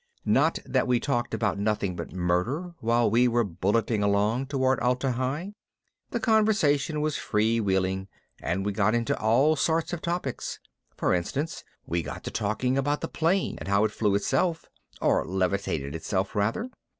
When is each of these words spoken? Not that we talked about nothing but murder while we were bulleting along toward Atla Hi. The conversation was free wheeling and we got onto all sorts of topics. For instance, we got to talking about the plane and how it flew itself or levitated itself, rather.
Not 0.25 0.57
that 0.65 0.87
we 0.87 0.99
talked 0.99 1.31
about 1.31 1.59
nothing 1.59 1.95
but 1.95 2.11
murder 2.11 2.73
while 2.79 3.07
we 3.11 3.27
were 3.27 3.43
bulleting 3.45 4.01
along 4.01 4.47
toward 4.47 4.79
Atla 4.79 5.11
Hi. 5.11 5.53
The 6.09 6.19
conversation 6.19 7.01
was 7.01 7.17
free 7.17 7.59
wheeling 7.59 8.07
and 8.41 8.65
we 8.65 8.71
got 8.71 8.95
onto 8.95 9.13
all 9.13 9.55
sorts 9.55 9.93
of 9.93 10.01
topics. 10.01 10.59
For 10.97 11.13
instance, 11.13 11.63
we 11.85 12.01
got 12.01 12.23
to 12.23 12.31
talking 12.31 12.79
about 12.79 13.01
the 13.01 13.07
plane 13.07 13.59
and 13.59 13.67
how 13.69 13.85
it 13.85 13.91
flew 13.91 14.15
itself 14.15 14.65
or 14.99 15.23
levitated 15.23 15.93
itself, 15.93 16.33
rather. 16.35 16.71